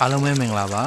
[0.00, 0.82] အားလုံးပဲမင်္ဂလာပါ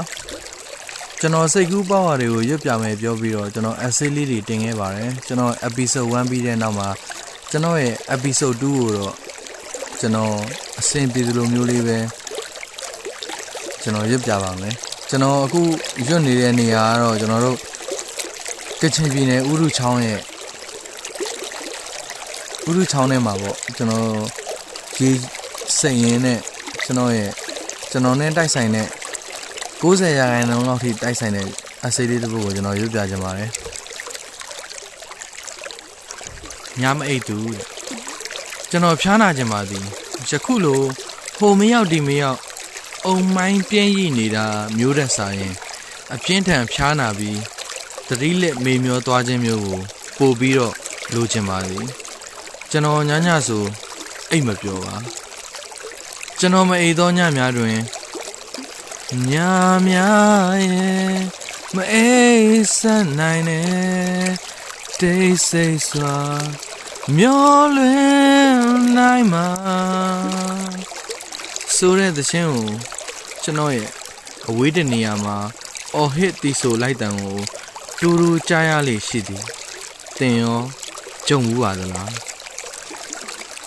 [1.19, 6.89] ကျွန်တော်စိတ်ကူးပေါ့ဟာတွေကိုရွတ်ပြမယ်ပြောပြီးတော့ကျွန်တော် essay လေးတွေတင်ခဲ့ပါတယ်ကျွန်တော် episode 1ပြီးတဲ့နောက်မှာ
[7.51, 9.13] ကျွန်တော်ရဲ့ episode 2ကိုတော့
[9.99, 10.33] ကျွန်တော်
[10.79, 11.97] အဆင်ပြေသလိုမျိုးလေးပဲ
[13.81, 14.75] ကျွန်တော်ရွတ်ပြပါမယ်
[15.09, 15.61] ကျွန်တော်အခု
[16.07, 17.57] ရွတ်နေတဲ့နေရာကတော့ကျွန်တော်တို့
[18.81, 20.19] ကချင်ပြည်နယ်ဥရုချောင်းရဲ့
[22.67, 24.05] ဥရုချောင်းထဲမှာပေါ့ကျွန်တော်
[25.01, 25.09] ရေ
[25.79, 26.39] စိတ်ရင်းနဲ့
[26.85, 27.31] ကျွန်တော်ရဲ့
[27.91, 28.87] ကျွန်တော်နဲ့တိုက်ဆိုင်တဲ့
[29.81, 31.47] 90ရာခိုင်နှုန်းလောက်ထိတိုက်ဆိုင်တဲ့
[31.85, 33.49] အစိလေးတစ်ခုကိုကျွန်တော်ရွတ်ပြချင်ပါတယ်
[36.81, 37.65] ညမအိတ်သူတဲ့
[38.69, 39.85] ကျွန်တော်ဖျားနာခြင်းပါသည်
[40.29, 40.81] ယခုလို
[41.37, 42.39] ဟိုမရောက်ဒီမရောက်
[43.05, 44.45] အုံမိုင်းပြင်းရည်နေတာ
[44.77, 45.53] မျိုးတဲ့စာရင်
[46.13, 47.39] အပြင်းထန်ဖျားနာပြီး
[48.07, 49.79] တတိလက်မေမျောသွားခြင်းမျိုးကို
[50.17, 50.73] ပို့ပြီးတော့
[51.13, 51.85] လိုချင်ပါသည်
[52.71, 53.63] ကျွန်တော်ညညဆို
[54.31, 54.95] အိတ်မပြောပါ
[56.39, 57.77] ကျွန်တော်မအိတ်သောညများတွင်
[59.31, 59.33] ည
[59.87, 61.19] များရဲ့
[61.75, 62.09] မအိ
[62.43, 64.29] တ်ဆက်နိုင်နဲ့
[64.99, 66.17] တိတ်ဆိတ်စွာ
[67.17, 68.55] မျောလွင်
[68.97, 69.47] နိုင်မှာ
[71.75, 72.69] ဆိုတဲ့သချင်းကို
[73.43, 73.89] ကျွန်တော်ရဲ့
[74.49, 75.37] အဝေးတနေရာမှာ
[75.95, 77.37] အော်ဟစ်တီဆိုလိုက်တန်ကို
[77.99, 79.43] တူတူကြားရလေရှိသည်
[80.17, 80.59] တင်ရော
[81.27, 82.11] ကြုံဘူးပါသလား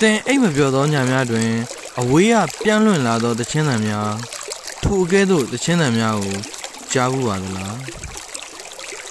[0.01, 1.51] တင်အိတ်မပြောသောညများတွင်
[2.01, 4.13] အဝေးကပြန့်လွင့်လာသောသချင်းသံများ
[4.85, 6.39] ထိုကဲ့သို့သချင်းသံများကို
[6.93, 7.79] ကြားဘူးပါသလား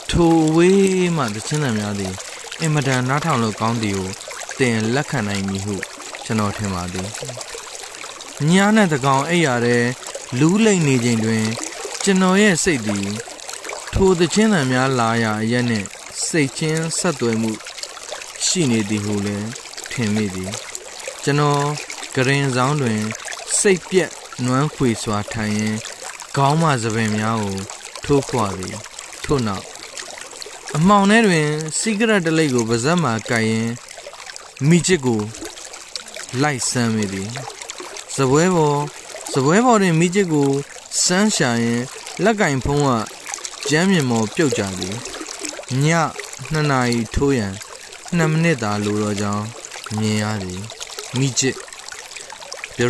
[0.09, 2.13] ထိုဝေးမှသချင်းသံများသည်
[2.61, 4.09] အင်မတန်နားထောင်လို့ကောင်းသည်ကို
[4.59, 5.75] တင်လက်ခံနိုင်မည်ဟု
[6.25, 7.09] ကျွန်တော်ထင်ပါသည်
[8.49, 9.83] ညနဲ့တကောင်အိပ်ရတဲ့
[10.39, 11.45] လူးလိမ့်နေချိန်တွင်
[12.03, 13.07] ကျွန်တော်ရဲ့စိတ်သည်
[13.93, 15.87] ထိုသချင်းသံများလာရအရက်နှင့်
[16.27, 17.51] စိတ်ချင်းဆက်သွယ်မှု
[18.45, 19.47] ရှိနေသည်ဟုလည်း
[19.91, 20.51] ထင်မိသည်
[21.23, 21.63] ကျွန်တော်
[22.15, 23.01] ဂရင်ဆောင်တွင်
[23.59, 24.11] စိတ်ပြက်
[24.45, 25.75] နွမ်းခွေစွာထိုင်ရင်
[26.35, 27.57] ခေါင်းမစပင်များကို
[28.03, 28.77] ထိုးခွာသည်
[29.23, 29.65] ထို့နောက်
[30.75, 31.49] အမှောင်ထဲတွင်
[31.79, 33.69] စီဂရက်တလိပ်ကိုပါဇက်မှကိုက်ရင်
[34.67, 35.21] မိချစ်ကို
[36.41, 37.29] လိုက်ဆမ်းမိသည်
[38.15, 38.79] စပွဲပေါ်
[39.33, 40.49] စပွဲပေါ်တွင်မိချစ်ကို
[41.03, 41.81] စမ်းရှာရင်
[42.23, 42.89] လက်ကင်ဖုံးက
[43.69, 44.95] ကျမ်းမြင်မော်ပြုတ်ကြသည်
[45.83, 45.85] ည
[46.53, 47.53] 2နာရီထိုးရန်
[48.17, 49.45] 2မိနစ်သာလိုတော့ကြောင်း
[49.97, 50.61] မြင်ရသည်
[51.17, 51.72] မိချစ်ပြ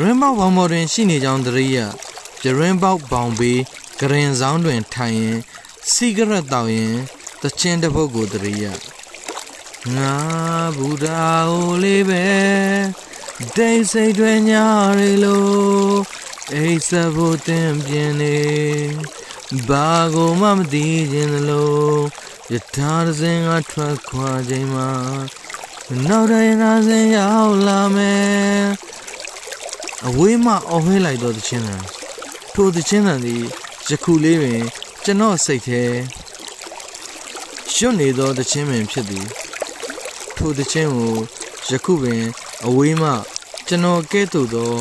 [0.02, 1.78] ရင်ပေါက်ဘောင်ပေါ်တွင်ရှိနေကြောင်းတရိယ
[2.40, 3.62] ပြရင်ပေါက်ဘောင်ဘေး
[4.00, 5.38] ဂရင်ဆောင်တွင်ထိုင်ရင်
[5.92, 6.96] စီဂရက်တောက်ရင်
[7.42, 8.66] တချင်းတစ်ပုတ်ကိုတရိယ
[9.96, 10.16] ငါ
[10.76, 12.26] ဘူဒါအိုလေးပဲ
[13.56, 14.66] ဒိတ်စိတ်တွေညာ
[15.00, 15.46] ရီလို
[16.54, 18.38] အိစဖို့တင်ပြင်းနေ
[19.70, 22.00] ဘာကိုမှမသိခြင်းလို့
[22.54, 24.90] ယထာရစဉ်ကထွက်ခွာခြင်းမှာ
[26.08, 28.64] နောက်တိုင်းကစဉ်ရောက်လာမယ်
[30.08, 31.82] အဝေးမှအော်ဟဲလိုက်တော့တခြင်းတန်
[32.54, 33.42] ထိုတခြင်းတန်သည်
[33.90, 34.62] ယခုလေးတွင်
[35.04, 35.82] ကျွန်တော်စိတ်ထဲ
[37.76, 39.28] ရွတ်နေသောတခြင်းပင်ဖြစ်သည်
[40.36, 41.14] ထိုတခြင်းကို
[41.70, 42.24] ယခုပင်
[42.66, 43.12] အဝေးမှ
[43.68, 44.72] ကျွန်တော်ကဲ့သို့သော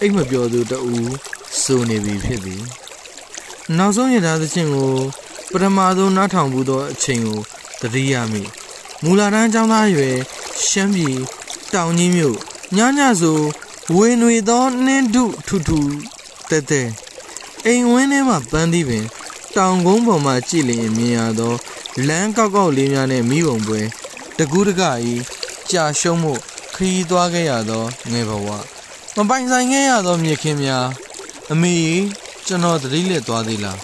[0.00, 1.12] အိတ်မပြောသူတဦး
[1.62, 2.62] စိုးနေပြီဖြစ်သည်
[3.76, 4.92] နောက်ဆုံးရထားသခြင်းကို
[5.52, 7.38] ပထမဆုံးနားထောင်မှုသောအချိန်ကို
[7.80, 8.42] သတိရမိ
[9.02, 10.16] မူလာတန်းចောင်းသားရွယ်
[10.66, 11.16] ရှမ်းပြည်
[11.74, 12.36] တောင်ကြီးမြို့
[12.76, 13.40] ညညဆို
[13.96, 15.78] ဝေနွေသောနှင်းဒုထူထူ
[16.50, 16.82] တဲတဲ
[17.66, 19.04] အိမ်ဝင်းထဲမှပန်းသည်ပင်
[19.56, 21.54] တောင်ကုန်းပေါ်မှကြည်လျင်မြင်ရသော
[22.08, 23.80] လမ်းကောက်ကောက်လေးများနဲ့မိဘုံပွဲ
[24.38, 25.22] တကူးတကကြီး
[25.70, 26.32] ကြာရှုံးမှု
[26.74, 28.48] ခရီးသွားခဲ့ရသောငယ်ဘဝ
[29.16, 30.86] မပိုင်ဆိုင်ခဲ့ရသောမြစ်ခင်းများ
[31.52, 31.74] အမေ
[32.46, 33.78] ကျွန်တော်သတိလက်သွားသေးလား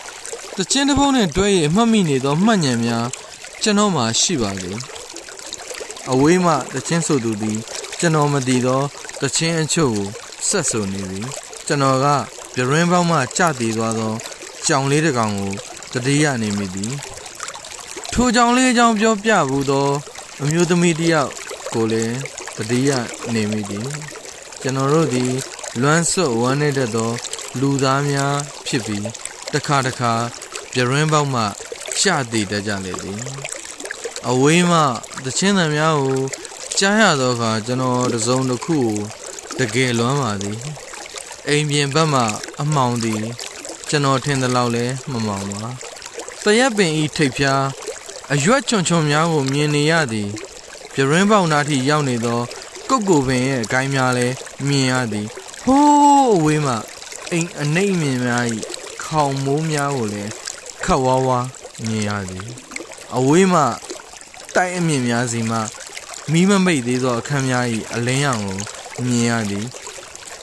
[0.56, 3.06] တချင်းတစ်ပုတ်နဲ့တွဲရမှတ်မိနေသောမှတ်ဉဏ်များ
[3.62, 4.72] ကျွန်တော်မှာရှိပါလေ
[6.10, 7.58] အဝေးမှတချင်းဆိုသူသည်
[7.98, 8.82] ကျွန်တော်မတည်သော
[9.20, 10.08] တချင်းအချို့ကို
[10.48, 11.20] ဆက်ဆိုနေပြီ
[11.66, 12.06] ကျွန်တော်က
[12.54, 14.12] ပြရင်းပေါင်းမှကြတည်သွားသော
[14.66, 15.52] ကြောင်လေးတစ်ကောင်ကို
[15.92, 16.92] တတိယနေမိသည်
[18.12, 19.88] ထိုကြောင်လေးအကြောင်းပြောပြဘူးသော
[20.42, 21.32] အမျိုးသမီးတစ်ယောက်
[21.74, 22.16] ကိုလည်း
[22.56, 22.90] တတိယ
[23.34, 23.88] နေမိသည်
[24.60, 25.32] ကျွန်တော်တို့သည်
[25.80, 27.10] လွမ်းဆွတ်ဝမ်းနေတဲ့သော
[27.60, 28.34] လူသားများ
[28.66, 29.06] ဖြစ်ပြီး
[29.52, 30.12] တစ်ခါတစ်ခါ
[30.72, 31.42] ပြရင်းပေါက်မှ
[32.00, 33.20] ရှတည်တတ်ကြလေသည်
[34.28, 34.80] အဝေးမှ
[35.24, 36.20] သချင်းသံများကို
[36.80, 38.94] ကြားရသောအခါကျွန်တော်တစုံတစ်ခုကို
[39.58, 40.58] တကယ်လွမ်းပါသည်
[41.48, 42.22] အိမ်ပြင်ဘက်မှ
[42.60, 43.22] အမှောင်သည်
[43.88, 45.64] ကျွန်တော်ထင်သလောက်လဲမမှောင်ပါ
[46.44, 47.64] တရက်ပင်ဤထိပ်ဖျား
[48.32, 50.28] အရွက်ချွန်ချွန်များကိုမြင်နေရသည်
[50.92, 52.40] ပြရင်းပေါက်နာထိရောက်နေသော
[52.88, 54.26] ကုတ်ကိုပင်ရဲ့အကိုင်းများလဲ
[54.68, 55.26] မြင်ရသည်
[55.64, 56.74] ဟိုးအဝေးမှ
[57.32, 58.44] အိမ်အနှိမ့်မြင်များ၏
[59.04, 60.30] ခေါင်မိုးများကိုလည်း
[60.84, 61.38] ခတ်ဝါးဝါ
[61.86, 62.46] မြင်ရသည်
[63.16, 63.62] အဝေးမှ
[64.54, 65.58] တိုက်အမြင့်များစီမှ
[66.32, 68.58] မီးမမိတ်သေးသောအခန်းများ၏အလင်းရောင်ကို
[69.06, 69.66] မြင်ရသည်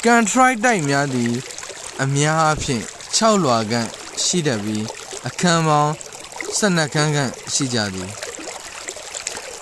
[0.03, 1.31] ကန်ထရိုက်တိုက်များသည်
[2.03, 2.83] အများအဖြင့်
[3.15, 3.89] 6လွာခန့်
[4.23, 4.85] ရှိတတ်ပြီး
[5.27, 5.93] အခန်းပေါင်း
[6.59, 8.09] 12ခန်းခန့်ရှိကြသည်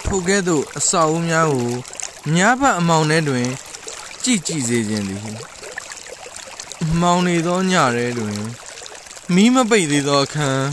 [0.05, 1.71] ထိုကဲ့သို့အဆောက်အဦများကို
[2.35, 3.47] ညဘက်အမောင်ထဲတွင်
[4.23, 5.21] ကြည်ကြည်စေခြင်းသည်
[7.01, 8.39] မောင်နေသောညရဲတွင်
[9.33, 10.67] မီးမပိတ်သေးသောအခန်း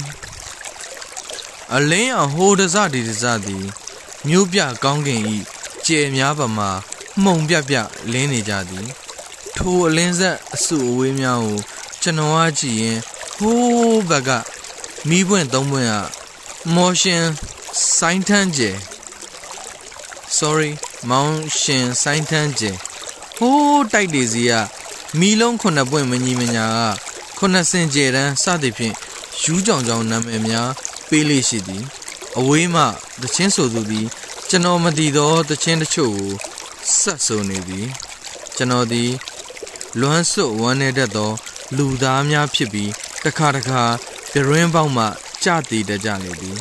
[1.75, 3.67] အလင်းအောင်ဟိုတစဒီတစသည်
[4.29, 5.37] မြို့ပြကောင်းကင်ဤ
[5.87, 6.71] ကျဲများပမာ
[7.23, 7.77] မှုံပြပြ
[8.13, 8.89] လင်းနေကြသည်
[9.57, 11.59] ထိုအလင်းဆက်အစုအဝေးများကို
[12.03, 12.99] ကျွန်တော်အားကြည့်ရင်
[13.39, 14.31] ဟိုးဘက်က
[15.09, 15.95] မီးပွင့်သုံးပွင့်က
[16.75, 17.23] မော်ရှင်
[17.97, 18.71] စိုင်းထန်းကျဲ
[20.39, 20.71] sorry
[21.11, 22.71] မောင်ရှင်စိုင်းထန်းကျဲ
[23.37, 24.53] ဟိုးတိုက်တွေစီက
[25.19, 28.95] မီလုံးခုနှစ်ပွင့်မညီမညာကခုနှစ်စင်ကျဲတန်းစသည်ဖြင့်
[29.43, 30.69] ယူးကြောင်ကြောင်နာမည်များ
[31.09, 31.85] ပေးလေးရှိသည်
[32.39, 32.83] အဝေးမှ
[33.23, 34.07] တချင်းဆိုသူသည်
[34.49, 36.33] ကျွန်တော်မတည်သောတချင်းတချို့ကို
[37.01, 37.87] ဆက်ဆိုနေသည်
[38.57, 39.11] ကျွန်တော်သည်
[40.01, 41.33] လွမ်းစွတ်ဝမ်းနေတတ်သော
[41.77, 42.91] လူသားများဖြစ်ပြီး
[43.25, 43.83] တစ်ခါတစ်ခါ
[44.33, 45.05] ကြရင်းပေါက်မှ
[45.45, 46.59] ကြတည်တတ်ကြလေသည်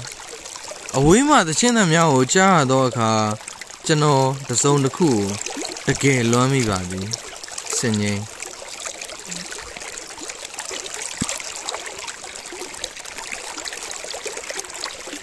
[0.98, 3.12] အဝေးမှသချင်းသံများကိုကြားရသောအခါ
[3.86, 5.10] ကျွန်တော်တစုံတစ်ခု
[5.86, 7.08] ကိုတကယ်လွမ်းမိပါသည်
[7.78, 8.22] စင်ငိမ့်